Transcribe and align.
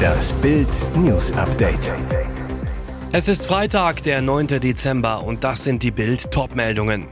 Das 0.00 0.32
Bild 0.34 0.68
News 0.96 1.32
Update. 1.32 1.92
Es 3.12 3.28
ist 3.28 3.46
Freitag, 3.46 4.02
der 4.02 4.22
9. 4.22 4.46
Dezember 4.60 5.24
und 5.24 5.44
das 5.44 5.64
sind 5.64 5.82
die 5.82 5.90
Bild 5.90 6.30
Topmeldungen. 6.30 7.06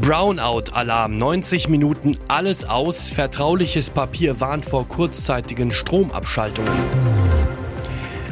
Brownout-Alarm, 0.00 1.16
90 1.16 1.68
Minuten 1.68 2.16
alles 2.28 2.64
aus, 2.64 3.10
vertrauliches 3.10 3.90
Papier 3.90 4.40
warnt 4.40 4.64
vor 4.64 4.86
kurzzeitigen 4.86 5.72
Stromabschaltungen. 5.72 6.78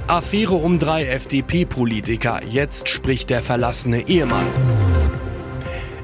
Affäre 0.06 0.54
um 0.54 0.78
drei 0.78 1.06
FDP-Politiker, 1.06 2.40
jetzt 2.48 2.88
spricht 2.88 3.30
der 3.30 3.42
verlassene 3.42 4.06
Ehemann. 4.08 4.46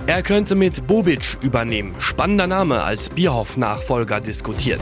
Er 0.08 0.22
könnte 0.24 0.56
mit 0.56 0.88
Bobic 0.88 1.36
übernehmen. 1.42 1.94
Spannender 2.00 2.48
Name 2.48 2.82
als 2.82 3.08
Bierhoff-Nachfolger 3.10 4.20
diskutiert. 4.20 4.80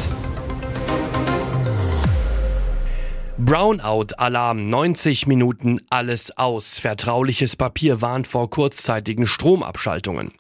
Brownout-Alarm, 3.51 4.71
90 4.71 5.27
Minuten 5.27 5.81
alles 5.91 6.39
aus. 6.39 6.79
Vertrauliches 6.79 7.57
Papier 7.57 8.01
warnt 8.01 8.29
vor 8.29 8.49
kurzzeitigen 8.49 9.27
Stromabschaltungen. 9.27 10.31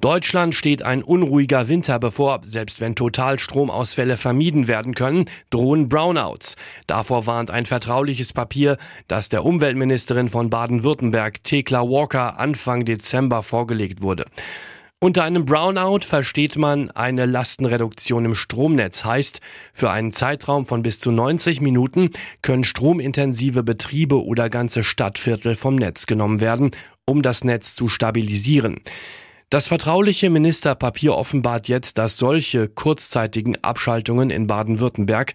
Deutschland 0.00 0.56
steht 0.56 0.82
ein 0.82 1.04
unruhiger 1.04 1.68
Winter 1.68 2.00
bevor. 2.00 2.40
Selbst 2.42 2.80
wenn 2.80 2.96
Totalstromausfälle 2.96 4.16
vermieden 4.16 4.66
werden 4.66 4.96
können, 4.96 5.26
drohen 5.50 5.88
Brownouts. 5.88 6.56
Davor 6.88 7.26
warnt 7.26 7.52
ein 7.52 7.64
vertrauliches 7.64 8.32
Papier, 8.32 8.76
das 9.06 9.28
der 9.28 9.44
Umweltministerin 9.44 10.28
von 10.28 10.50
Baden-Württemberg, 10.50 11.44
Thekla 11.44 11.82
Walker, 11.82 12.40
Anfang 12.40 12.84
Dezember 12.84 13.44
vorgelegt 13.44 14.02
wurde. 14.02 14.24
Unter 15.00 15.22
einem 15.22 15.44
Brownout 15.44 16.00
versteht 16.00 16.56
man 16.56 16.90
eine 16.90 17.24
Lastenreduktion 17.24 18.24
im 18.24 18.34
Stromnetz. 18.34 19.04
Heißt, 19.04 19.40
für 19.72 19.92
einen 19.92 20.10
Zeitraum 20.10 20.66
von 20.66 20.82
bis 20.82 20.98
zu 20.98 21.12
90 21.12 21.60
Minuten 21.60 22.10
können 22.42 22.64
stromintensive 22.64 23.62
Betriebe 23.62 24.24
oder 24.24 24.50
ganze 24.50 24.82
Stadtviertel 24.82 25.54
vom 25.54 25.76
Netz 25.76 26.06
genommen 26.06 26.40
werden, 26.40 26.72
um 27.04 27.22
das 27.22 27.44
Netz 27.44 27.76
zu 27.76 27.88
stabilisieren. 27.88 28.80
Das 29.50 29.68
vertrauliche 29.68 30.30
Ministerpapier 30.30 31.14
offenbart 31.14 31.68
jetzt, 31.68 31.96
dass 31.98 32.16
solche 32.16 32.66
kurzzeitigen 32.68 33.56
Abschaltungen 33.62 34.30
in 34.30 34.48
Baden-Württemberg 34.48 35.32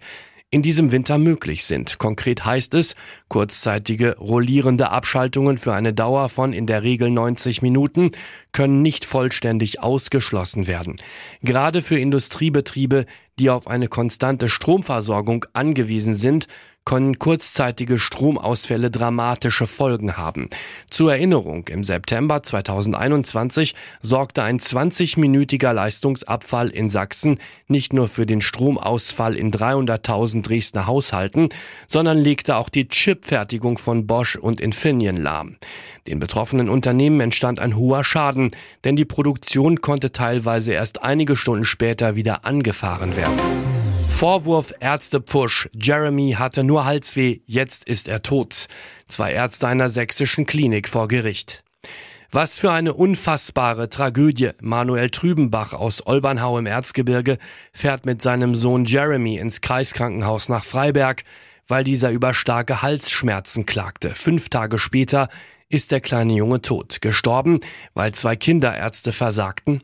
in 0.50 0.62
diesem 0.62 0.92
Winter 0.92 1.18
möglich 1.18 1.64
sind. 1.64 1.98
Konkret 1.98 2.44
heißt 2.44 2.74
es, 2.74 2.94
kurzzeitige 3.28 4.16
rollierende 4.18 4.90
Abschaltungen 4.90 5.58
für 5.58 5.74
eine 5.74 5.92
Dauer 5.92 6.28
von 6.28 6.52
in 6.52 6.66
der 6.66 6.84
Regel 6.84 7.10
90 7.10 7.60
Minuten 7.62 8.12
können 8.52 8.80
nicht 8.80 9.04
vollständig 9.04 9.82
ausgeschlossen 9.82 10.68
werden. 10.68 10.96
Gerade 11.42 11.82
für 11.82 11.98
Industriebetriebe, 11.98 13.06
die 13.38 13.50
auf 13.50 13.66
eine 13.66 13.88
konstante 13.88 14.48
Stromversorgung 14.48 15.44
angewiesen 15.52 16.14
sind, 16.14 16.46
können 16.84 17.18
kurzzeitige 17.18 17.98
Stromausfälle 17.98 18.90
dramatische 18.90 19.66
Folgen 19.66 20.16
haben. 20.16 20.50
Zur 20.90 21.12
Erinnerung, 21.12 21.66
im 21.68 21.82
September 21.82 22.42
2021 22.42 23.74
sorgte 24.02 24.42
ein 24.42 24.58
20-minütiger 24.58 25.72
Leistungsabfall 25.72 26.68
in 26.68 26.90
Sachsen 26.90 27.38
nicht 27.68 27.94
nur 27.94 28.08
für 28.08 28.26
den 28.26 28.42
Stromausfall 28.42 29.34
in 29.34 29.50
300.000 29.50 30.42
Dresdner 30.42 30.86
Haushalten, 30.86 31.48
sondern 31.88 32.18
legte 32.18 32.56
auch 32.56 32.68
die 32.68 32.86
Chipfertigung 32.88 33.78
von 33.78 34.06
Bosch 34.06 34.36
und 34.36 34.60
Infineon 34.60 35.16
lahm. 35.16 35.56
Den 36.06 36.20
betroffenen 36.20 36.68
Unternehmen 36.68 37.20
entstand 37.20 37.60
ein 37.60 37.76
hoher 37.76 38.04
Schaden, 38.04 38.50
denn 38.84 38.94
die 38.94 39.06
Produktion 39.06 39.80
konnte 39.80 40.12
teilweise 40.12 40.74
erst 40.74 41.02
einige 41.02 41.34
Stunden 41.34 41.64
später 41.64 42.14
wieder 42.14 42.44
angefahren 42.44 43.16
werden. 43.16 43.23
Vorwurf 44.10 44.72
Ärzte-Push. 44.80 45.68
Jeremy 45.74 46.36
hatte 46.38 46.64
nur 46.64 46.84
Halsweh, 46.84 47.40
jetzt 47.46 47.84
ist 47.86 48.08
er 48.08 48.22
tot. 48.22 48.68
Zwei 49.06 49.32
Ärzte 49.32 49.68
einer 49.68 49.90
sächsischen 49.90 50.46
Klinik 50.46 50.88
vor 50.88 51.08
Gericht. 51.08 51.64
Was 52.30 52.58
für 52.58 52.72
eine 52.72 52.94
unfassbare 52.94 53.90
Tragödie. 53.90 54.50
Manuel 54.60 55.10
Trübenbach 55.10 55.72
aus 55.72 56.06
Olbernhau 56.06 56.58
im 56.58 56.66
Erzgebirge 56.66 57.38
fährt 57.72 58.06
mit 58.06 58.22
seinem 58.22 58.54
Sohn 58.54 58.86
Jeremy 58.86 59.36
ins 59.36 59.60
Kreiskrankenhaus 59.60 60.48
nach 60.48 60.64
Freiberg, 60.64 61.22
weil 61.68 61.84
dieser 61.84 62.10
über 62.10 62.34
starke 62.34 62.82
Halsschmerzen 62.82 63.66
klagte. 63.66 64.10
Fünf 64.14 64.48
Tage 64.48 64.78
später 64.78 65.28
ist 65.68 65.92
der 65.92 66.00
kleine 66.00 66.34
Junge 66.34 66.62
tot. 66.62 67.00
Gestorben, 67.00 67.60
weil 67.94 68.12
zwei 68.12 68.36
Kinderärzte 68.36 69.12
versagten. 69.12 69.82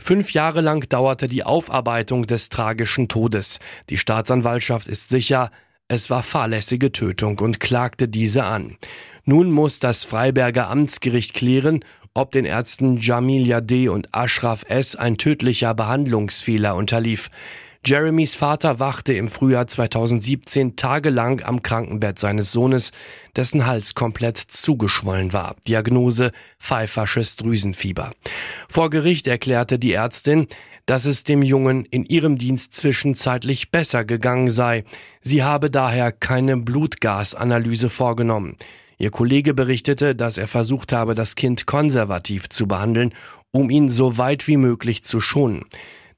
Fünf 0.00 0.32
Jahre 0.32 0.60
lang 0.60 0.88
dauerte 0.88 1.28
die 1.28 1.44
Aufarbeitung 1.44 2.26
des 2.26 2.48
tragischen 2.48 3.08
Todes. 3.08 3.58
Die 3.90 3.98
Staatsanwaltschaft 3.98 4.88
ist 4.88 5.10
sicher, 5.10 5.50
es 5.88 6.10
war 6.10 6.22
fahrlässige 6.22 6.92
Tötung 6.92 7.38
und 7.38 7.60
klagte 7.60 8.08
diese 8.08 8.44
an. 8.44 8.76
Nun 9.24 9.50
muss 9.50 9.80
das 9.80 10.04
Freiberger 10.04 10.70
Amtsgericht 10.70 11.34
klären, 11.34 11.80
ob 12.14 12.32
den 12.32 12.44
Ärzten 12.44 12.98
Jamilia 12.98 13.60
D. 13.60 13.88
und 13.88 14.14
Ashraf 14.14 14.64
S. 14.68 14.96
ein 14.96 15.18
tödlicher 15.18 15.74
Behandlungsfehler 15.74 16.74
unterlief. 16.74 17.30
Jeremys 17.88 18.34
Vater 18.34 18.80
wachte 18.80 19.14
im 19.14 19.28
Frühjahr 19.28 19.66
2017 19.66 20.76
tagelang 20.76 21.40
am 21.40 21.62
Krankenbett 21.62 22.18
seines 22.18 22.52
Sohnes, 22.52 22.90
dessen 23.34 23.64
Hals 23.64 23.94
komplett 23.94 24.36
zugeschwollen 24.36 25.32
war. 25.32 25.56
Diagnose 25.66 26.32
pfeifersches 26.60 27.36
Drüsenfieber. 27.36 28.10
Vor 28.68 28.90
Gericht 28.90 29.26
erklärte 29.26 29.78
die 29.78 29.94
Ärztin, 29.94 30.48
dass 30.84 31.06
es 31.06 31.24
dem 31.24 31.40
Jungen 31.40 31.86
in 31.86 32.04
ihrem 32.04 32.36
Dienst 32.36 32.74
zwischenzeitlich 32.74 33.70
besser 33.70 34.04
gegangen 34.04 34.50
sei. 34.50 34.84
Sie 35.22 35.42
habe 35.42 35.70
daher 35.70 36.12
keine 36.12 36.58
Blutgasanalyse 36.58 37.88
vorgenommen. 37.88 38.56
Ihr 38.98 39.10
Kollege 39.10 39.54
berichtete, 39.54 40.14
dass 40.14 40.36
er 40.36 40.46
versucht 40.46 40.92
habe, 40.92 41.14
das 41.14 41.36
Kind 41.36 41.64
konservativ 41.64 42.50
zu 42.50 42.66
behandeln, 42.66 43.14
um 43.50 43.70
ihn 43.70 43.88
so 43.88 44.18
weit 44.18 44.46
wie 44.46 44.58
möglich 44.58 45.04
zu 45.04 45.20
schonen. 45.20 45.64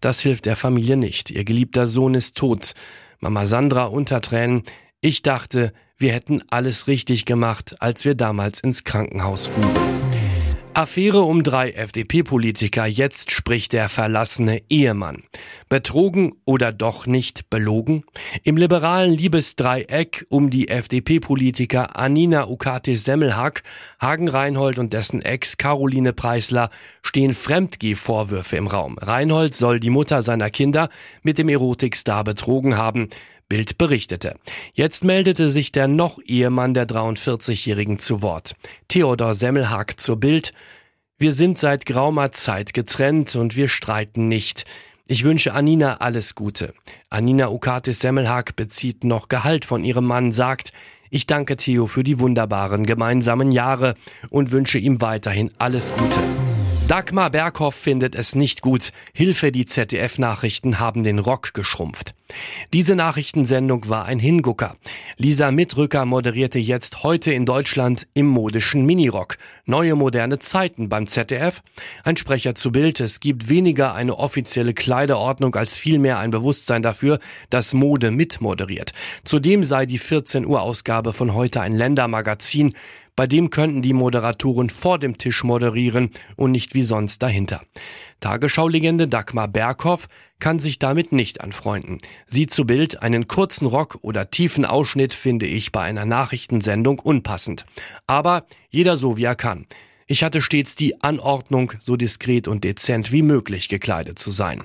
Das 0.01 0.21
hilft 0.21 0.47
der 0.47 0.57
Familie 0.57 0.97
nicht. 0.97 1.31
Ihr 1.31 1.45
geliebter 1.45 1.87
Sohn 1.87 2.15
ist 2.15 2.37
tot. 2.37 2.73
Mama 3.19 3.47
Sandra 3.47 3.85
unter 3.85 4.21
Tränen. 4.21 4.63
Ich 5.01 5.23
dachte, 5.23 5.73
wir 5.99 6.13
hätten 6.13 6.43
alles 6.51 6.87
richtig 6.87 7.27
gemacht, 7.27 7.77
als 7.81 8.05
wir 8.05 8.15
damals 8.15 8.61
ins 8.61 8.85
Krankenhaus 8.85 9.47
fuhren. 9.47 10.20
Affäre 10.73 11.23
um 11.23 11.43
drei 11.43 11.73
FDP-Politiker, 11.73 12.87
jetzt 12.87 13.33
spricht 13.33 13.73
der 13.73 13.89
verlassene 13.89 14.63
Ehemann. 14.69 15.25
Betrogen 15.69 16.33
oder 16.45 16.71
doch 16.71 17.07
nicht 17.07 17.51
belogen? 17.51 18.05
Im 18.45 18.57
liberalen 18.57 19.13
Liebesdreieck 19.13 20.27
um 20.29 20.49
die 20.49 20.69
FDP-Politiker 20.69 21.97
Anina 21.99 22.47
Ukatis-Semmelhack, 22.47 23.63
Hagen 24.01 24.29
Reinhold 24.29 24.79
und 24.79 24.93
dessen 24.93 25.23
Ex 25.23 25.57
Caroline 25.57 26.13
Preisler 26.13 26.71
stehen 27.03 27.35
Fremdgeh-Vorwürfe 27.35 28.57
im 28.57 28.69
Raum. 28.69 28.97
Reinhold 28.99 29.55
soll 29.55 29.81
die 29.81 29.91
Mutter 29.91 30.23
seiner 30.23 30.51
Kinder 30.51 30.89
mit 31.23 31.39
dem 31.39 31.49
Erotikstar 31.49 32.23
betrogen 32.23 32.77
haben. 32.77 33.09
Bild 33.51 33.77
berichtete. 33.77 34.37
Jetzt 34.73 35.05
meldete 35.05 35.51
sich 35.51 35.73
der 35.73 35.89
noch 35.89 36.19
Ehemann 36.25 36.73
der 36.73 36.87
43-Jährigen 36.89 37.99
zu 37.99 38.23
Wort. 38.23 38.55
Theodor 38.89 39.35
Semmelhack 39.35 40.01
zur 40.01 40.17
Bild. 40.17 40.55
Wir 41.19 41.33
sind 41.33 41.59
seit 41.59 41.85
graumer 41.85 42.33
Zeit 42.33 42.73
getrennt 42.73 43.37
und 43.37 43.57
wir 43.57 43.69
streiten 43.69 44.29
nicht. 44.29 44.65
Ich 45.07 45.25
wünsche 45.25 45.53
Anina 45.53 45.97
alles 45.97 46.37
Gute. 46.37 46.73
Anina 47.11 47.51
Ukatis 47.51 48.01
Semmelhack 48.01 48.55
bezieht 48.55 49.03
noch 49.03 49.29
Gehalt 49.29 49.65
von 49.65 49.85
ihrem 49.85 50.07
Mann, 50.07 50.31
sagt, 50.31 50.73
ich 51.11 51.27
danke 51.27 51.57
Theo 51.57 51.89
für 51.89 52.05
die 52.05 52.21
wunderbaren 52.21 52.87
gemeinsamen 52.87 53.51
Jahre 53.51 53.97
und 54.31 54.53
wünsche 54.53 54.79
ihm 54.79 55.01
weiterhin 55.01 55.51
alles 55.59 55.93
Gute. 55.93 56.21
Dagmar 56.87 57.31
Berghoff 57.31 57.75
findet 57.75 58.15
es 58.15 58.37
nicht 58.37 58.63
gut. 58.63 58.93
Hilfe, 59.13 59.51
die 59.51 59.67
ZDF-Nachrichten 59.67 60.79
haben 60.79 61.03
den 61.03 61.19
Rock 61.19 61.53
geschrumpft. 61.53 62.15
Diese 62.73 62.97
Nachrichtensendung 62.97 63.89
war 63.89 64.05
ein 64.05 64.19
Hingucker. 64.19 64.77
Lisa 65.17 65.51
Mitrücker 65.51 66.05
moderierte 66.05 66.59
jetzt 66.59 67.03
heute 67.03 67.33
in 67.33 67.47
Deutschland 67.47 68.07
im 68.15 68.27
modischen 68.27 68.87
Minirock. 68.87 69.37
Neue 69.65 69.95
moderne 69.95 70.39
Zeiten 70.39 70.89
beim 70.89 71.07
ZDF. 71.07 71.63
Ein 72.05 72.17
Sprecher 72.17 72.55
zu 72.55 72.73
Bild. 72.73 73.01
Es 73.01 73.21
gibt 73.21 73.49
weniger 73.49 73.95
eine 73.95 74.19
offizielle 74.19 74.75
Kleiderordnung 74.75 75.55
als 75.55 75.77
vielmehr 75.77 76.19
ein 76.19 76.31
Bewusstsein 76.31 76.83
dafür, 76.83 77.19
dass 77.51 77.75
Mode 77.75 78.11
mitmoderiert. 78.11 78.93
Zudem 79.25 79.65
sei 79.65 79.87
die 79.87 79.99
14 79.99 80.47
Uhr 80.47 80.63
Ausgabe 80.63 81.13
von 81.13 81.35
heute 81.35 81.61
ein 81.61 81.75
Ländermagazin. 81.75 82.75
Bei 83.17 83.27
dem 83.27 83.51
könnten 83.51 83.83
die 83.83 83.93
Moderatoren 83.93 84.71
vor 84.71 84.99
dem 84.99 85.19
Tisch 85.19 85.45
moderieren 85.45 86.11
und 86.37 86.53
nicht 86.53 86.73
wie 86.73 86.83
sonst 86.83 87.19
dahinter. 87.23 87.61
Tagesschau-Legende 88.21 89.09
Dagmar 89.09 89.49
Berghoff 89.49 90.09
kann 90.41 90.59
sich 90.59 90.79
damit 90.79 91.13
nicht 91.13 91.41
anfreunden. 91.43 91.99
Sie 92.27 92.47
zu 92.47 92.65
Bild 92.65 93.03
einen 93.03 93.29
kurzen 93.29 93.67
Rock 93.67 93.99
oder 94.03 94.31
tiefen 94.31 94.65
Ausschnitt 94.65 95.15
finde 95.15 95.47
ich 95.47 95.71
bei 95.73 95.83
einer 95.83 96.07
Nachrichtensendung 96.07 96.99
unpassend. 96.99 97.67
Aber 98.07 98.45
jeder 98.71 98.97
so 98.97 99.17
wie 99.17 99.25
er 99.25 99.37
kann. 99.37 99.67
Ich 100.07 100.25
hatte 100.25 100.43
stets 100.43 100.75
die 100.75 101.01
Anordnung, 101.03 101.75
so 101.79 101.97
diskret 101.97 102.49
und 102.49 102.65
dezent 102.65 103.13
wie 103.13 103.23
möglich 103.23 103.69
gekleidet 103.69 104.19
zu 104.19 104.33
sein. 104.33 104.65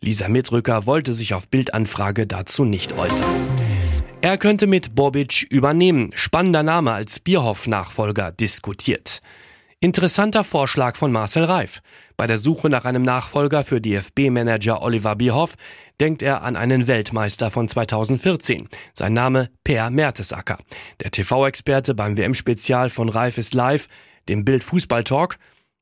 Lisa 0.00 0.28
Mitrücker 0.28 0.86
wollte 0.86 1.14
sich 1.14 1.34
auf 1.34 1.48
Bildanfrage 1.48 2.26
dazu 2.26 2.64
nicht 2.64 2.92
äußern. 2.92 3.34
Er 4.20 4.38
könnte 4.38 4.66
mit 4.66 4.94
Bobic 4.94 5.46
übernehmen. 5.50 6.10
Spannender 6.14 6.62
Name 6.62 6.92
als 6.92 7.20
Bierhoff-Nachfolger 7.20 8.32
diskutiert. 8.32 9.20
Interessanter 9.80 10.44
Vorschlag 10.44 10.96
von 10.96 11.12
Marcel 11.12 11.44
Reif. 11.44 11.80
Bei 12.16 12.26
der 12.26 12.38
Suche 12.38 12.70
nach 12.70 12.84
einem 12.84 13.02
Nachfolger 13.02 13.64
für 13.64 13.80
DFB-Manager 13.80 14.82
Oliver 14.82 15.16
Bierhoff 15.16 15.54
denkt 16.00 16.22
er 16.22 16.42
an 16.42 16.56
einen 16.56 16.86
Weltmeister 16.86 17.50
von 17.50 17.68
2014. 17.68 18.68
Sein 18.94 19.12
Name 19.12 19.50
Per 19.62 19.90
Mertesacker. 19.90 20.58
Der 21.02 21.10
TV-Experte 21.10 21.94
beim 21.94 22.16
WM-Spezial 22.16 22.90
von 22.90 23.08
Reif 23.08 23.36
ist 23.36 23.54
live, 23.54 23.88
dem 24.28 24.44
Bild 24.44 24.64
Fußball 24.64 25.04
Talk. 25.04 25.36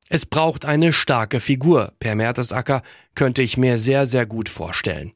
Es 0.08 0.26
braucht 0.26 0.64
eine 0.64 0.92
starke 0.92 1.40
Figur. 1.40 1.92
Per 2.00 2.14
Mertesacker 2.14 2.82
könnte 3.14 3.42
ich 3.42 3.56
mir 3.56 3.78
sehr, 3.78 4.06
sehr 4.06 4.26
gut 4.26 4.48
vorstellen. 4.48 5.12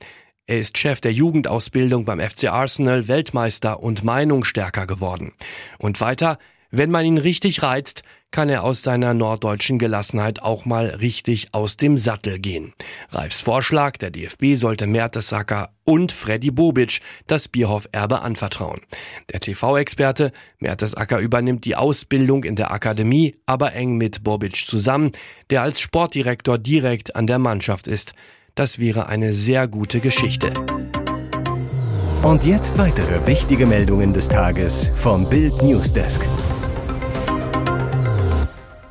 Er 0.46 0.60
ist 0.60 0.78
Chef 0.78 1.00
der 1.00 1.12
Jugendausbildung 1.12 2.04
beim 2.04 2.20
FC 2.20 2.44
Arsenal, 2.44 3.08
Weltmeister 3.08 3.82
und 3.82 4.04
Meinungsstärker 4.04 4.86
geworden. 4.86 5.32
Und 5.78 6.00
weiter, 6.00 6.38
wenn 6.70 6.90
man 6.90 7.04
ihn 7.04 7.18
richtig 7.18 7.62
reizt, 7.62 8.02
kann 8.36 8.50
er 8.50 8.64
aus 8.64 8.82
seiner 8.82 9.14
norddeutschen 9.14 9.78
Gelassenheit 9.78 10.42
auch 10.42 10.66
mal 10.66 10.88
richtig 10.88 11.54
aus 11.54 11.78
dem 11.78 11.96
Sattel 11.96 12.38
gehen. 12.38 12.74
Reifs 13.08 13.40
Vorschlag, 13.40 13.96
der 13.96 14.10
DFB 14.10 14.56
sollte 14.56 14.86
Mertesacker 14.86 15.70
und 15.84 16.12
Freddy 16.12 16.50
Bobic 16.50 17.00
das 17.26 17.48
Bierhoff-Erbe 17.48 18.20
anvertrauen. 18.20 18.82
Der 19.32 19.40
TV-Experte 19.40 20.32
Mertesacker 20.58 21.18
übernimmt 21.18 21.64
die 21.64 21.76
Ausbildung 21.76 22.44
in 22.44 22.56
der 22.56 22.72
Akademie, 22.72 23.34
aber 23.46 23.72
eng 23.72 23.96
mit 23.96 24.22
Bobic 24.22 24.66
zusammen, 24.66 25.12
der 25.48 25.62
als 25.62 25.80
Sportdirektor 25.80 26.58
direkt 26.58 27.16
an 27.16 27.26
der 27.26 27.38
Mannschaft 27.38 27.88
ist. 27.88 28.12
Das 28.54 28.78
wäre 28.78 29.06
eine 29.06 29.32
sehr 29.32 29.66
gute 29.66 30.00
Geschichte. 30.00 30.52
Und 32.22 32.44
jetzt 32.44 32.76
weitere 32.76 33.26
wichtige 33.26 33.64
Meldungen 33.64 34.12
des 34.12 34.28
Tages 34.28 34.90
vom 34.94 35.26
Bild 35.26 35.62
Newsdesk. 35.62 36.20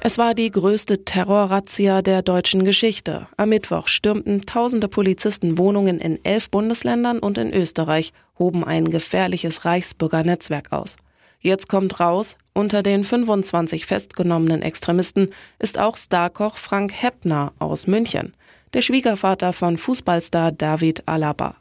Es 0.08 0.20
war 0.20 0.36
die 0.36 0.52
größte 0.52 1.04
Terrorrazzia 1.04 2.04
der 2.04 2.22
deutschen 2.22 2.64
Geschichte. 2.64 3.26
Am 3.38 3.50
Mittwoch 3.50 3.88
stürmten 3.88 4.46
tausende 4.46 4.88
Polizisten 4.88 5.58
Wohnungen 5.58 5.98
in 5.98 6.24
elf 6.24 6.52
Bundesländern 6.52 7.18
und 7.18 7.40
in 7.40 7.52
Österreich, 7.52 8.14
hoben 8.38 8.64
ein 8.64 8.92
gefährliches 8.92 9.66
Reichsbürgernetzwerk 9.66 10.72
aus. 10.72 10.98
Jetzt 11.40 11.70
kommt 11.70 12.00
raus, 12.00 12.38
unter 12.54 12.84
den 12.84 13.04
25 13.04 13.88
festgenommenen 13.88 14.62
Extremisten 14.62 15.30
ist 15.58 15.80
auch 15.80 15.98
Starkoch 15.98 16.58
Frank 16.60 16.94
Heppner 16.94 17.54
aus 17.58 17.88
München 17.88 18.36
der 18.74 18.84
Schwiegervater 18.84 19.54
von 19.54 19.80
Fußballstar 19.80 20.52
David 20.52 21.08
Alaba. 21.08 21.56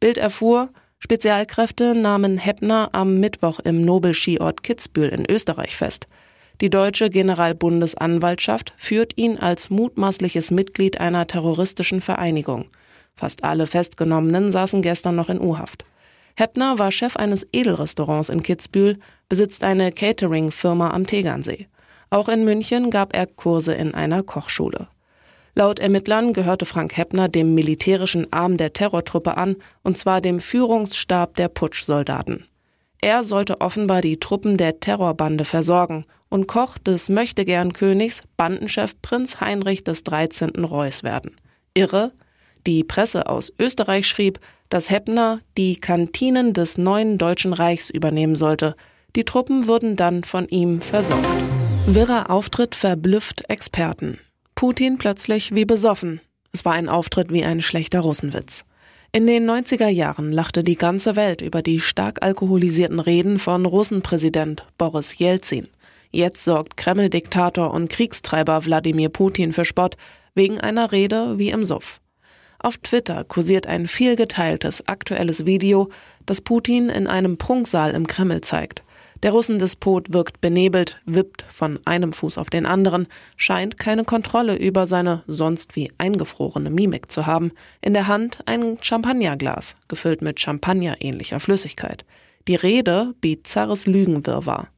Bild 0.00 0.18
erfuhr, 0.18 0.70
Spezialkräfte 0.98 1.94
nahmen 1.94 2.38
Heppner 2.38 2.88
am 2.90 3.20
Mittwoch 3.20 3.60
im 3.60 3.82
Nobelskiort 3.84 4.64
Kitzbühel 4.64 5.10
in 5.10 5.30
Österreich 5.30 5.76
fest. 5.76 6.08
Die 6.60 6.70
deutsche 6.70 7.10
Generalbundesanwaltschaft 7.10 8.74
führt 8.76 9.16
ihn 9.16 9.38
als 9.38 9.70
mutmaßliches 9.70 10.52
Mitglied 10.52 11.00
einer 11.00 11.26
terroristischen 11.26 12.00
Vereinigung. 12.00 12.66
Fast 13.16 13.42
alle 13.44 13.66
Festgenommenen 13.66 14.52
saßen 14.52 14.80
gestern 14.82 15.16
noch 15.16 15.28
in 15.28 15.40
U-Haft. 15.40 15.84
Heppner 16.36 16.78
war 16.78 16.90
Chef 16.90 17.16
eines 17.16 17.46
Edelrestaurants 17.52 18.28
in 18.28 18.42
Kitzbühel, 18.42 18.98
besitzt 19.28 19.62
eine 19.62 19.92
Catering-Firma 19.92 20.90
am 20.90 21.06
Tegernsee. 21.06 21.68
Auch 22.10 22.28
in 22.28 22.44
München 22.44 22.90
gab 22.90 23.14
er 23.14 23.26
Kurse 23.26 23.74
in 23.74 23.94
einer 23.94 24.22
Kochschule. 24.22 24.88
Laut 25.56 25.78
Ermittlern 25.78 26.32
gehörte 26.32 26.66
Frank 26.66 26.96
Heppner 26.96 27.28
dem 27.28 27.54
militärischen 27.54 28.32
Arm 28.32 28.56
der 28.56 28.72
Terrortruppe 28.72 29.36
an, 29.36 29.56
und 29.82 29.96
zwar 29.96 30.20
dem 30.20 30.40
Führungsstab 30.40 31.36
der 31.36 31.48
Putschsoldaten. 31.48 32.46
Er 33.04 33.22
sollte 33.22 33.60
offenbar 33.60 34.00
die 34.00 34.16
Truppen 34.16 34.56
der 34.56 34.80
Terrorbande 34.80 35.44
versorgen 35.44 36.06
und 36.30 36.46
Koch 36.48 36.78
des 36.78 37.10
Möchtegern-Königs, 37.10 38.22
Bandenchef 38.38 38.94
Prinz 39.02 39.42
Heinrich 39.42 39.84
des 39.84 40.04
13. 40.04 40.64
Reuß 40.64 41.02
werden. 41.02 41.36
Irre? 41.74 42.12
Die 42.66 42.82
Presse 42.82 43.28
aus 43.28 43.52
Österreich 43.58 44.08
schrieb, 44.08 44.40
dass 44.70 44.88
Heppner 44.88 45.40
die 45.58 45.76
Kantinen 45.76 46.54
des 46.54 46.78
neuen 46.78 47.18
Deutschen 47.18 47.52
Reichs 47.52 47.90
übernehmen 47.90 48.36
sollte. 48.36 48.74
Die 49.16 49.26
Truppen 49.26 49.66
würden 49.66 49.96
dann 49.96 50.24
von 50.24 50.48
ihm 50.48 50.80
versorgt. 50.80 51.28
Wirrer 51.86 52.30
Auftritt 52.30 52.74
verblüfft 52.74 53.50
Experten. 53.50 54.18
Putin 54.54 54.96
plötzlich 54.96 55.54
wie 55.54 55.66
besoffen. 55.66 56.22
Es 56.52 56.64
war 56.64 56.72
ein 56.72 56.88
Auftritt 56.88 57.30
wie 57.30 57.44
ein 57.44 57.60
schlechter 57.60 58.00
Russenwitz. 58.00 58.64
In 59.14 59.28
den 59.28 59.48
90er 59.48 59.86
Jahren 59.86 60.32
lachte 60.32 60.64
die 60.64 60.74
ganze 60.74 61.14
Welt 61.14 61.40
über 61.40 61.62
die 61.62 61.78
stark 61.78 62.24
alkoholisierten 62.24 62.98
Reden 62.98 63.38
von 63.38 63.64
Russenpräsident 63.64 64.66
Boris 64.76 65.16
Jelzin. 65.18 65.68
Jetzt 66.10 66.44
sorgt 66.44 66.76
Kreml-Diktator 66.76 67.72
und 67.72 67.88
Kriegstreiber 67.88 68.64
Wladimir 68.64 69.10
Putin 69.10 69.52
für 69.52 69.64
Spott 69.64 69.96
wegen 70.34 70.60
einer 70.60 70.90
Rede 70.90 71.38
wie 71.38 71.50
im 71.50 71.62
Suff. 71.62 72.00
Auf 72.58 72.78
Twitter 72.78 73.22
kursiert 73.22 73.68
ein 73.68 73.86
vielgeteiltes 73.86 74.88
aktuelles 74.88 75.46
Video, 75.46 75.90
das 76.26 76.40
Putin 76.40 76.88
in 76.88 77.06
einem 77.06 77.38
Prunksaal 77.38 77.94
im 77.94 78.08
Kreml 78.08 78.40
zeigt. 78.40 78.82
Der 79.24 79.32
Russendespot 79.32 80.12
wirkt 80.12 80.42
benebelt, 80.42 81.00
wippt 81.06 81.46
von 81.48 81.80
einem 81.86 82.12
Fuß 82.12 82.36
auf 82.36 82.50
den 82.50 82.66
anderen, 82.66 83.06
scheint 83.38 83.78
keine 83.78 84.04
Kontrolle 84.04 84.54
über 84.54 84.86
seine 84.86 85.22
sonst 85.26 85.76
wie 85.76 85.90
eingefrorene 85.96 86.68
Mimik 86.68 87.10
zu 87.10 87.24
haben. 87.24 87.52
In 87.80 87.94
der 87.94 88.06
Hand 88.06 88.40
ein 88.44 88.76
Champagnerglas, 88.82 89.76
gefüllt 89.88 90.20
mit 90.20 90.40
Champagner-ähnlicher 90.40 91.40
Flüssigkeit. 91.40 92.04
Die 92.48 92.54
Rede 92.54 93.14
bizarres 93.22 93.86
Lügenwirrwarr. 93.86 94.68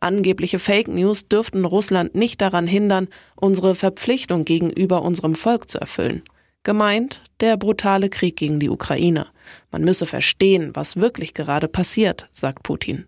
Angebliche 0.00 0.58
Fake 0.58 0.88
News 0.88 1.28
dürften 1.28 1.66
Russland 1.66 2.14
nicht 2.14 2.40
daran 2.40 2.66
hindern, 2.66 3.08
unsere 3.36 3.74
Verpflichtung 3.74 4.46
gegenüber 4.46 5.02
unserem 5.02 5.34
Volk 5.34 5.68
zu 5.68 5.78
erfüllen. 5.78 6.22
Gemeint 6.62 7.20
der 7.40 7.58
brutale 7.58 8.08
Krieg 8.08 8.36
gegen 8.36 8.58
die 8.58 8.70
Ukraine. 8.70 9.26
Man 9.70 9.84
müsse 9.84 10.06
verstehen, 10.06 10.70
was 10.72 10.96
wirklich 10.96 11.34
gerade 11.34 11.68
passiert, 11.68 12.30
sagt 12.32 12.62
Putin. 12.62 13.04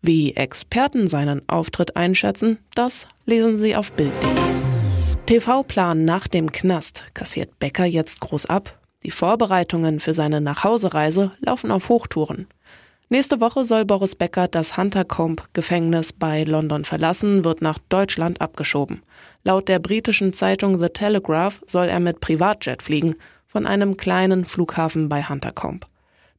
Wie 0.00 0.36
Experten 0.36 1.08
seinen 1.08 1.46
Auftritt 1.48 1.96
einschätzen, 1.96 2.58
das 2.74 3.08
lesen 3.26 3.58
Sie 3.58 3.74
auf 3.74 3.92
Bild.de. 3.92 4.28
TV-Plan 5.26 6.04
nach 6.04 6.28
dem 6.28 6.52
Knast 6.52 7.04
kassiert 7.14 7.58
Becker 7.58 7.84
jetzt 7.84 8.20
groß 8.20 8.46
ab. 8.46 8.78
Die 9.02 9.10
Vorbereitungen 9.10 9.98
für 9.98 10.14
seine 10.14 10.40
Nachhausereise 10.40 11.32
laufen 11.40 11.72
auf 11.72 11.88
Hochtouren. 11.88 12.46
Nächste 13.08 13.40
Woche 13.40 13.64
soll 13.64 13.84
Boris 13.84 14.14
Becker 14.14 14.46
das 14.46 14.76
Huntercombe-Gefängnis 14.76 16.12
bei 16.12 16.44
London 16.44 16.84
verlassen, 16.84 17.44
wird 17.44 17.60
nach 17.60 17.78
Deutschland 17.88 18.40
abgeschoben. 18.40 19.02
Laut 19.42 19.66
der 19.66 19.80
britischen 19.80 20.32
Zeitung 20.32 20.78
The 20.80 20.90
Telegraph 20.90 21.60
soll 21.66 21.88
er 21.88 22.00
mit 22.00 22.20
Privatjet 22.20 22.82
fliegen, 22.82 23.16
von 23.46 23.66
einem 23.66 23.96
kleinen 23.96 24.44
Flughafen 24.44 25.08
bei 25.08 25.24
Huntercombe. 25.24 25.86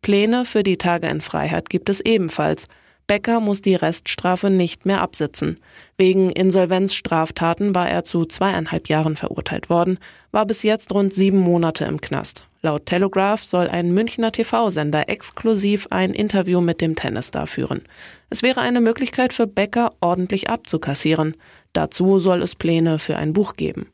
Pläne 0.01 0.45
für 0.45 0.63
die 0.63 0.77
Tage 0.77 1.07
in 1.07 1.21
Freiheit 1.21 1.69
gibt 1.69 1.89
es 1.89 1.99
ebenfalls. 1.99 2.67
Becker 3.09 3.39
muss 3.39 3.63
die 3.63 3.73
Reststrafe 3.73 4.51
nicht 4.51 4.85
mehr 4.85 5.01
absitzen. 5.01 5.59
Wegen 5.97 6.29
Insolvenzstraftaten 6.29 7.73
war 7.73 7.89
er 7.89 8.03
zu 8.03 8.23
zweieinhalb 8.23 8.87
Jahren 8.87 9.15
verurteilt 9.15 9.67
worden, 9.67 9.97
war 10.31 10.45
bis 10.45 10.61
jetzt 10.61 10.93
rund 10.93 11.11
sieben 11.11 11.39
Monate 11.39 11.85
im 11.85 11.99
Knast. 11.99 12.45
Laut 12.61 12.85
Telegraph 12.85 13.43
soll 13.43 13.67
ein 13.67 13.95
Münchner 13.95 14.31
TV-Sender 14.31 15.09
exklusiv 15.09 15.87
ein 15.89 16.11
Interview 16.13 16.61
mit 16.61 16.81
dem 16.81 16.95
Tennisstar 16.95 17.47
führen. 17.47 17.81
Es 18.29 18.43
wäre 18.43 18.61
eine 18.61 18.79
Möglichkeit 18.79 19.33
für 19.33 19.47
Becker, 19.47 19.93
ordentlich 20.01 20.51
abzukassieren. 20.51 21.35
Dazu 21.73 22.19
soll 22.19 22.43
es 22.43 22.53
Pläne 22.53 22.99
für 22.99 23.15
ein 23.15 23.33
Buch 23.33 23.55
geben. 23.55 23.89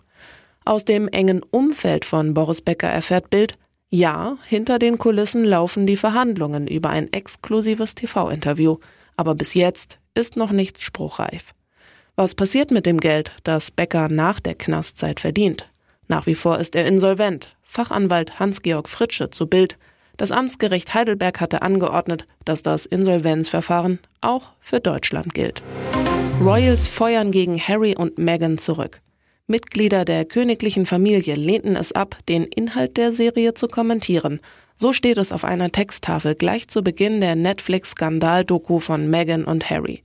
Aus 0.65 0.84
dem 0.84 1.07
engen 1.07 1.41
Umfeld 1.51 2.03
von 2.03 2.34
Boris 2.34 2.60
Becker 2.60 2.89
erfährt 2.89 3.29
Bild, 3.29 3.57
ja, 3.89 4.38
hinter 4.45 4.77
den 4.77 4.98
Kulissen 4.98 5.45
laufen 5.45 5.88
die 5.88 5.95
Verhandlungen 5.95 6.67
über 6.67 6.89
ein 6.89 7.13
exklusives 7.13 7.95
TV-Interview 7.95 8.79
aber 9.17 9.36
bis 9.36 9.53
jetzt 9.53 10.00
ist 10.13 10.38
noch 10.38 10.51
nichts 10.51 10.81
spruchreif. 10.81 11.53
Was 12.15 12.36
passiert 12.36 12.72
mit 12.72 12.86
dem 12.86 13.00
Geld, 13.00 13.34
das 13.43 13.72
Becker 13.72 14.07
nach 14.07 14.39
der 14.39 14.55
Knastzeit 14.55 15.19
verdient? 15.19 15.69
Nach 16.07 16.25
wie 16.25 16.36
vor 16.36 16.60
ist 16.60 16.75
er 16.75 16.86
insolvent. 16.86 17.55
Fachanwalt 17.63 18.39
Hans-Georg 18.39 18.88
Fritsche 18.88 19.29
zu 19.29 19.48
Bild. 19.48 19.77
Das 20.15 20.31
Amtsgericht 20.31 20.93
Heidelberg 20.93 21.41
hatte 21.41 21.62
angeordnet, 21.62 22.25
dass 22.45 22.62
das 22.62 22.86
Insolvenzverfahren 22.86 24.00
auch 24.22 24.51
für 24.62 24.79
Deutschland 24.79 25.34
gilt. 25.34 25.62
Royals 26.39 26.88
feuern 26.88 27.31
gegen 27.31 27.60
Harry 27.60 27.95
und 27.95 28.17
Meghan 28.17 28.57
zurück. 28.57 29.01
Mitglieder 29.47 30.05
der 30.05 30.25
königlichen 30.25 30.85
Familie 30.85 31.35
lehnten 31.35 31.75
es 31.75 31.91
ab, 31.91 32.17
den 32.27 32.45
Inhalt 32.45 32.97
der 32.97 33.11
Serie 33.11 33.53
zu 33.53 33.67
kommentieren 33.67 34.39
so 34.77 34.91
steht 34.91 35.17
es 35.17 35.31
auf 35.31 35.45
einer 35.45 35.69
Texttafel 35.69 36.35
gleich 36.35 36.67
zu 36.67 36.83
Beginn 36.83 37.21
der 37.21 37.35
Netflix-Skandal-Doku 37.35 38.79
von 38.79 39.09
Meghan 39.09 39.45
und 39.45 39.69
Harry. 39.69 40.03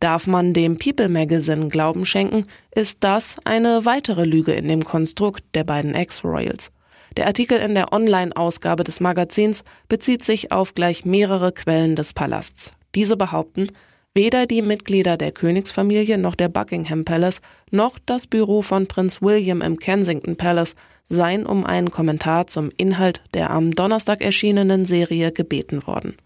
Darf 0.00 0.26
man 0.26 0.52
dem 0.52 0.78
People 0.78 1.08
Magazine 1.08 1.68
Glauben 1.68 2.06
schenken, 2.06 2.44
ist 2.74 2.98
das 3.00 3.36
eine 3.44 3.84
weitere 3.84 4.24
Lüge 4.24 4.52
in 4.52 4.68
dem 4.68 4.84
Konstrukt 4.84 5.42
der 5.54 5.64
beiden 5.64 5.94
Ex-Royals. 5.94 6.70
Der 7.16 7.26
Artikel 7.26 7.58
in 7.58 7.74
der 7.74 7.92
Online-Ausgabe 7.92 8.84
des 8.84 9.00
Magazins 9.00 9.64
bezieht 9.88 10.22
sich 10.22 10.52
auf 10.52 10.74
gleich 10.74 11.04
mehrere 11.04 11.52
Quellen 11.52 11.96
des 11.96 12.12
Palasts. 12.12 12.72
Diese 12.94 13.16
behaupten, 13.16 13.68
weder 14.16 14.46
die 14.46 14.62
Mitglieder 14.62 15.18
der 15.18 15.30
Königsfamilie 15.30 16.16
noch 16.16 16.34
der 16.34 16.48
Buckingham 16.48 17.04
Palace 17.04 17.42
noch 17.70 17.98
das 18.06 18.26
Büro 18.26 18.62
von 18.62 18.86
Prinz 18.86 19.20
William 19.20 19.60
im 19.60 19.76
Kensington 19.76 20.36
Palace 20.36 20.74
seien 21.06 21.44
um 21.44 21.66
einen 21.66 21.90
Kommentar 21.90 22.46
zum 22.46 22.72
Inhalt 22.78 23.20
der 23.34 23.50
am 23.50 23.72
Donnerstag 23.72 24.22
erschienenen 24.22 24.86
Serie 24.86 25.32
gebeten 25.32 25.86
worden. 25.86 26.16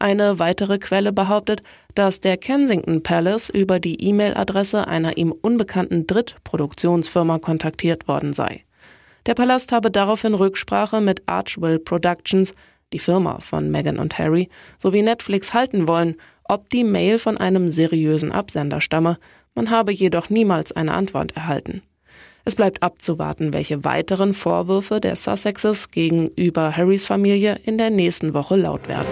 Eine 0.00 0.40
weitere 0.40 0.78
Quelle 0.78 1.12
behauptet, 1.12 1.62
dass 1.94 2.20
der 2.20 2.36
Kensington 2.36 3.04
Palace 3.04 3.48
über 3.48 3.78
die 3.78 4.02
E-Mail-Adresse 4.02 4.88
einer 4.88 5.16
ihm 5.16 5.30
unbekannten 5.30 6.06
Drittproduktionsfirma 6.08 7.38
kontaktiert 7.38 8.08
worden 8.08 8.32
sei. 8.32 8.64
Der 9.26 9.34
Palast 9.34 9.70
habe 9.70 9.92
daraufhin 9.92 10.34
Rücksprache 10.34 11.00
mit 11.00 11.22
Archwell 11.26 11.78
Productions, 11.78 12.54
die 12.92 12.98
Firma 12.98 13.38
von 13.38 13.70
Meghan 13.70 13.98
und 13.98 14.18
Harry, 14.18 14.48
sowie 14.78 15.02
Netflix 15.02 15.54
halten 15.54 15.86
wollen, 15.86 16.16
ob 16.48 16.70
die 16.70 16.84
Mail 16.84 17.18
von 17.18 17.38
einem 17.38 17.70
seriösen 17.70 18.32
Absender 18.32 18.80
stamme, 18.80 19.18
man 19.54 19.70
habe 19.70 19.92
jedoch 19.92 20.30
niemals 20.30 20.72
eine 20.72 20.94
Antwort 20.94 21.32
erhalten. 21.36 21.82
Es 22.44 22.54
bleibt 22.54 22.82
abzuwarten, 22.82 23.52
welche 23.52 23.84
weiteren 23.84 24.32
Vorwürfe 24.32 25.00
der 25.00 25.16
Sussexes 25.16 25.90
gegenüber 25.90 26.76
Harrys 26.76 27.04
Familie 27.04 27.58
in 27.64 27.76
der 27.76 27.90
nächsten 27.90 28.34
Woche 28.34 28.54
laut 28.54 28.86
werden. 28.86 29.08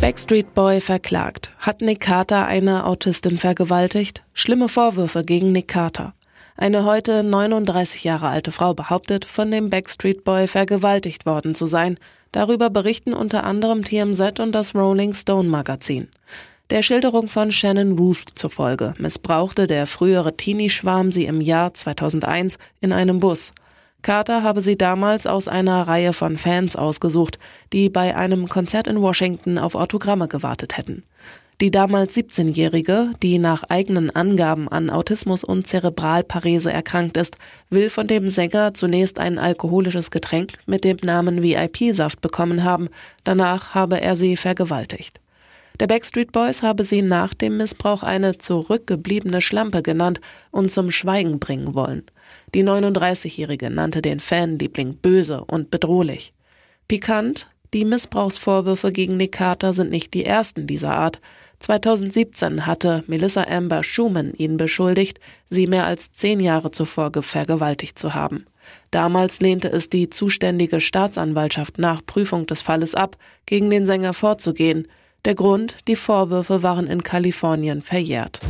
Backstreet 0.00 0.54
Boy 0.54 0.80
verklagt. 0.80 1.52
Hat 1.58 1.82
Nick 1.82 2.00
Carter 2.00 2.46
eine 2.46 2.86
Autistin 2.86 3.36
vergewaltigt? 3.36 4.22
Schlimme 4.32 4.68
Vorwürfe 4.68 5.24
gegen 5.24 5.52
Nick 5.52 5.68
Carter. 5.68 6.14
Eine 6.56 6.84
heute 6.84 7.22
39 7.22 8.04
Jahre 8.04 8.28
alte 8.28 8.50
Frau 8.50 8.74
behauptet, 8.74 9.24
von 9.24 9.50
dem 9.50 9.70
Backstreet 9.70 10.24
Boy 10.24 10.46
vergewaltigt 10.46 11.26
worden 11.26 11.54
zu 11.54 11.66
sein. 11.66 11.98
Darüber 12.32 12.70
berichten 12.70 13.12
unter 13.12 13.44
anderem 13.44 13.84
TMZ 13.84 14.40
und 14.40 14.52
das 14.52 14.74
Rolling 14.74 15.14
Stone 15.14 15.48
Magazin. 15.48 16.08
Der 16.70 16.82
Schilderung 16.82 17.28
von 17.28 17.50
Shannon 17.50 17.96
Ruth 17.96 18.24
zufolge 18.34 18.92
missbrauchte 18.98 19.66
der 19.66 19.86
frühere 19.86 20.36
Teenie-Schwarm 20.36 21.12
sie 21.12 21.24
im 21.24 21.40
Jahr 21.40 21.72
2001 21.72 22.58
in 22.82 22.92
einem 22.92 23.20
Bus. 23.20 23.52
Carter 24.02 24.42
habe 24.42 24.60
sie 24.60 24.76
damals 24.76 25.26
aus 25.26 25.48
einer 25.48 25.88
Reihe 25.88 26.12
von 26.12 26.36
Fans 26.36 26.76
ausgesucht, 26.76 27.38
die 27.72 27.88
bei 27.88 28.14
einem 28.14 28.50
Konzert 28.50 28.86
in 28.86 29.00
Washington 29.00 29.56
auf 29.56 29.74
Autogramme 29.74 30.28
gewartet 30.28 30.76
hätten. 30.76 31.04
Die 31.62 31.70
damals 31.70 32.14
17-Jährige, 32.14 33.12
die 33.22 33.38
nach 33.38 33.64
eigenen 33.64 34.14
Angaben 34.14 34.68
an 34.68 34.90
Autismus 34.90 35.44
und 35.44 35.66
Zerebralparese 35.66 36.70
erkrankt 36.70 37.16
ist, 37.16 37.38
will 37.70 37.88
von 37.88 38.06
dem 38.06 38.28
Sänger 38.28 38.74
zunächst 38.74 39.18
ein 39.18 39.38
alkoholisches 39.38 40.10
Getränk 40.10 40.52
mit 40.66 40.84
dem 40.84 40.98
Namen 41.02 41.42
VIP-Saft 41.42 42.20
bekommen 42.20 42.62
haben, 42.62 42.90
danach 43.24 43.74
habe 43.74 44.02
er 44.02 44.16
sie 44.16 44.36
vergewaltigt. 44.36 45.18
Der 45.80 45.86
Backstreet 45.86 46.32
Boys 46.32 46.62
habe 46.62 46.82
sie 46.82 47.02
nach 47.02 47.34
dem 47.34 47.56
Missbrauch 47.56 48.02
eine 48.02 48.38
zurückgebliebene 48.38 49.40
Schlampe 49.40 49.82
genannt 49.82 50.20
und 50.50 50.70
zum 50.70 50.90
Schweigen 50.90 51.38
bringen 51.38 51.74
wollen. 51.74 52.02
Die 52.54 52.64
39-Jährige 52.64 53.70
nannte 53.70 54.02
den 54.02 54.18
Fanliebling 54.18 54.96
böse 54.96 55.44
und 55.44 55.70
bedrohlich. 55.70 56.32
Pikant, 56.88 57.46
die 57.74 57.84
Missbrauchsvorwürfe 57.84 58.92
gegen 58.92 59.16
Nick 59.16 59.32
Carter 59.32 59.72
sind 59.72 59.90
nicht 59.90 60.14
die 60.14 60.24
ersten 60.24 60.66
dieser 60.66 60.96
Art. 60.96 61.20
2017 61.60 62.66
hatte 62.66 63.04
Melissa 63.06 63.42
Amber 63.42 63.82
Schumann 63.82 64.32
ihn 64.32 64.56
beschuldigt, 64.56 65.20
sie 65.50 65.66
mehr 65.66 65.86
als 65.86 66.12
zehn 66.12 66.40
Jahre 66.40 66.70
zuvor 66.70 67.10
vergewaltigt 67.20 67.98
zu 67.98 68.14
haben. 68.14 68.46
Damals 68.90 69.40
lehnte 69.40 69.70
es 69.70 69.90
die 69.90 70.08
zuständige 70.08 70.80
Staatsanwaltschaft 70.80 71.78
nach 71.78 72.04
Prüfung 72.04 72.46
des 72.46 72.62
Falles 72.62 72.94
ab, 72.94 73.16
gegen 73.46 73.70
den 73.70 73.86
Sänger 73.86 74.14
vorzugehen. 74.14 74.88
Der 75.24 75.34
Grund, 75.34 75.76
die 75.88 75.96
Vorwürfe 75.96 76.62
waren 76.62 76.86
in 76.86 77.02
Kalifornien 77.02 77.82
verjährt. 77.82 78.40